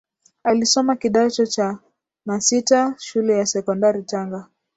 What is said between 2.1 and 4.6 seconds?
na sita shule ya sekondari tanga